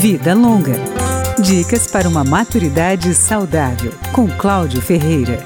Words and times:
Vida 0.00 0.32
Longa. 0.32 0.76
Dicas 1.38 1.86
para 1.86 2.08
uma 2.08 2.24
maturidade 2.24 3.14
saudável, 3.14 3.92
com 4.14 4.26
Cláudio 4.26 4.80
Ferreira. 4.80 5.44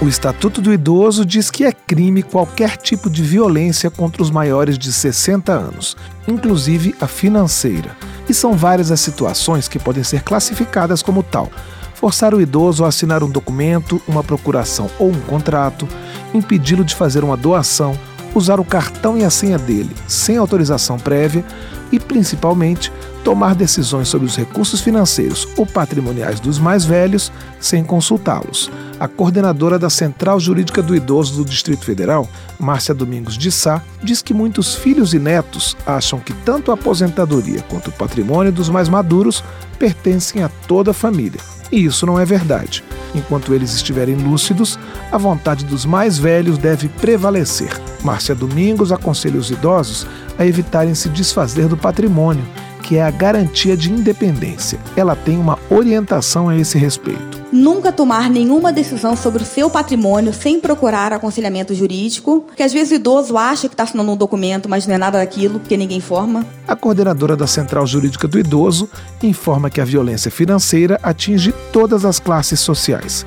O 0.00 0.06
Estatuto 0.06 0.60
do 0.60 0.72
Idoso 0.72 1.26
diz 1.26 1.50
que 1.50 1.64
é 1.64 1.72
crime 1.72 2.22
qualquer 2.22 2.76
tipo 2.76 3.10
de 3.10 3.24
violência 3.24 3.90
contra 3.90 4.22
os 4.22 4.30
maiores 4.30 4.78
de 4.78 4.92
60 4.92 5.50
anos, 5.52 5.96
inclusive 6.28 6.94
a 7.00 7.08
financeira. 7.08 7.96
E 8.28 8.32
são 8.32 8.52
várias 8.52 8.92
as 8.92 9.00
situações 9.00 9.66
que 9.66 9.80
podem 9.80 10.04
ser 10.04 10.22
classificadas 10.22 11.02
como 11.02 11.24
tal. 11.24 11.50
Forçar 11.92 12.32
o 12.32 12.40
idoso 12.40 12.84
a 12.84 12.88
assinar 12.88 13.24
um 13.24 13.28
documento, 13.28 14.00
uma 14.06 14.22
procuração 14.22 14.88
ou 14.96 15.10
um 15.10 15.20
contrato, 15.22 15.88
impedi-lo 16.32 16.84
de 16.84 16.94
fazer 16.94 17.24
uma 17.24 17.36
doação, 17.36 17.98
usar 18.38 18.58
o 18.60 18.64
cartão 18.64 19.18
e 19.18 19.24
a 19.24 19.30
senha 19.30 19.58
dele 19.58 19.94
sem 20.06 20.36
autorização 20.36 20.98
prévia 20.98 21.44
e, 21.90 21.98
principalmente, 21.98 22.92
tomar 23.24 23.54
decisões 23.54 24.08
sobre 24.08 24.26
os 24.26 24.36
recursos 24.36 24.80
financeiros 24.80 25.46
ou 25.56 25.66
patrimoniais 25.66 26.40
dos 26.40 26.58
mais 26.58 26.84
velhos 26.84 27.32
sem 27.60 27.84
consultá-los. 27.84 28.70
A 28.98 29.06
coordenadora 29.06 29.78
da 29.78 29.90
Central 29.90 30.40
Jurídica 30.40 30.82
do 30.82 30.94
Idoso 30.94 31.36
do 31.36 31.48
Distrito 31.48 31.84
Federal, 31.84 32.28
Márcia 32.58 32.94
Domingos 32.94 33.36
de 33.36 33.50
Sá, 33.50 33.82
diz 34.02 34.22
que 34.22 34.34
muitos 34.34 34.74
filhos 34.74 35.14
e 35.14 35.18
netos 35.18 35.76
acham 35.86 36.18
que 36.20 36.32
tanto 36.32 36.70
a 36.70 36.74
aposentadoria 36.74 37.62
quanto 37.68 37.88
o 37.88 37.92
patrimônio 37.92 38.52
dos 38.52 38.68
mais 38.68 38.88
maduros 38.88 39.44
pertencem 39.78 40.42
a 40.42 40.48
toda 40.66 40.92
a 40.92 40.94
família. 40.94 41.40
E 41.70 41.84
isso 41.84 42.06
não 42.06 42.18
é 42.18 42.24
verdade. 42.24 42.82
Enquanto 43.14 43.54
eles 43.54 43.74
estiverem 43.74 44.16
lúcidos, 44.16 44.78
a 45.10 45.18
vontade 45.18 45.64
dos 45.64 45.84
mais 45.84 46.18
velhos 46.18 46.58
deve 46.58 46.88
prevalecer. 46.88 47.70
Márcia 48.02 48.34
Domingos 48.34 48.92
aconselha 48.92 49.38
os 49.38 49.50
idosos 49.50 50.06
a 50.38 50.46
evitarem 50.46 50.94
se 50.94 51.08
desfazer 51.08 51.68
do 51.68 51.76
patrimônio, 51.76 52.44
que 52.82 52.96
é 52.96 53.02
a 53.02 53.10
garantia 53.10 53.76
de 53.76 53.90
independência. 53.90 54.78
Ela 54.96 55.16
tem 55.16 55.38
uma 55.38 55.58
orientação 55.70 56.48
a 56.48 56.56
esse 56.56 56.78
respeito. 56.78 57.37
Nunca 57.50 57.90
tomar 57.90 58.28
nenhuma 58.28 58.72
decisão 58.72 59.16
sobre 59.16 59.42
o 59.42 59.46
seu 59.46 59.70
patrimônio 59.70 60.34
sem 60.34 60.60
procurar 60.60 61.12
aconselhamento 61.12 61.74
jurídico, 61.74 62.44
que 62.54 62.62
às 62.62 62.72
vezes 62.72 62.92
o 62.92 62.94
idoso 62.96 63.38
acha 63.38 63.68
que 63.68 63.74
está 63.74 63.84
assinando 63.84 64.12
um 64.12 64.16
documento, 64.16 64.68
mas 64.68 64.86
não 64.86 64.94
é 64.94 64.98
nada 64.98 65.18
daquilo, 65.18 65.58
porque 65.58 65.76
ninguém 65.76 65.98
informa. 65.98 66.44
A 66.66 66.76
coordenadora 66.76 67.36
da 67.36 67.46
Central 67.46 67.86
Jurídica 67.86 68.28
do 68.28 68.38
Idoso 68.38 68.88
informa 69.22 69.70
que 69.70 69.80
a 69.80 69.84
violência 69.84 70.30
financeira 70.30 71.00
atinge 71.02 71.54
todas 71.72 72.04
as 72.04 72.18
classes 72.18 72.60
sociais 72.60 73.24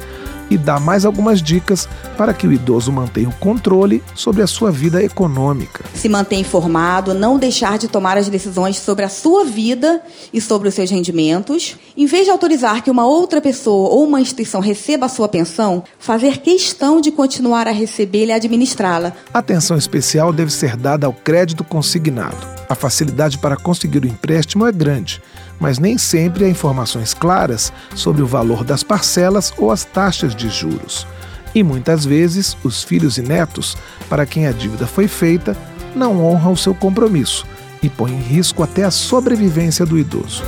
e 0.52 0.58
dá 0.58 0.80
mais 0.80 1.06
algumas 1.06 1.42
dicas 1.42 1.88
para 2.18 2.34
que 2.34 2.46
o 2.46 2.52
idoso 2.52 2.92
mantenha 2.92 3.30
o 3.30 3.36
controle 3.36 4.04
sobre 4.14 4.44
a 4.44 4.48
sua 4.48 4.70
vida 4.70 5.02
econômica. 5.02 5.86
Se 5.96 6.10
manter 6.10 6.36
informado, 6.36 7.14
não 7.14 7.40
deixar 7.40 7.78
de 7.78 7.88
tomar 7.88 8.18
as 8.18 8.28
decisões 8.28 8.76
sobre 8.76 9.06
a 9.06 9.10
sua 9.10 9.46
vida 9.46 10.02
e 10.34 10.42
sobre 10.42 10.68
os 10.68 10.74
seus 10.76 10.92
rendimentos. 10.92 11.78
Em 11.96 12.06
vez 12.06 12.26
de 12.26 12.32
autorizar 12.32 12.84
que 12.84 12.92
uma 12.92 13.08
outra 13.08 13.40
pessoa 13.40 13.90
ou 13.90 14.04
uma 14.04 14.20
instituição 14.20 14.60
receba 14.60 15.06
a 15.06 15.10
sua 15.10 15.30
pensão, 15.30 15.84
fazer 15.98 16.40
questão 16.40 17.00
de 17.00 17.12
continuar 17.12 17.68
a 17.68 17.72
recebê-la 17.72 18.34
e 18.34 18.36
administrá-la. 18.36 19.14
Atenção 19.34 19.78
especial 19.78 20.34
deve 20.34 20.52
ser 20.52 20.76
dada 20.76 21.08
ao 21.08 21.14
crédito 21.14 21.64
consignado. 21.64 22.46
A 22.68 22.76
facilidade 22.76 23.38
para 23.38 23.58
conseguir 23.58 24.04
o 24.04 24.08
empréstimo 24.08 24.66
é 24.66 24.72
grande, 24.72 25.22
mas 25.62 25.78
nem 25.78 25.96
sempre 25.96 26.44
há 26.44 26.50
informações 26.50 27.14
claras 27.14 27.72
sobre 27.96 28.24
o 28.24 28.28
valor 28.28 28.64
das 28.64 28.82
parcelas 28.84 29.54
ou 29.60 29.72
as 29.72 29.86
taxas 29.86 30.36
de 30.36 30.50
juros. 30.50 31.06
E 31.54 31.62
muitas 31.62 32.04
vezes, 32.04 32.58
os 32.64 32.84
filhos 32.84 33.20
e 33.20 33.22
netos, 33.22 33.78
para 34.10 34.26
quem 34.26 34.48
a 34.48 34.52
dívida 34.52 34.88
foi 34.88 35.08
feita, 35.08 35.56
não 35.96 36.26
honram 36.26 36.54
o 36.54 36.58
seu 36.58 36.74
compromisso 36.74 37.46
e 37.84 37.90
põem 37.90 38.14
em 38.14 38.22
risco 38.22 38.64
até 38.64 38.84
a 38.84 38.92
sobrevivência 38.92 39.86
do 39.86 40.00
idoso. 40.00 40.44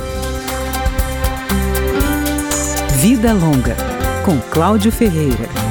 Vida 2.96 3.32
Longa, 3.32 3.76
com 4.24 4.40
Cláudio 4.50 4.90
Ferreira. 4.90 5.63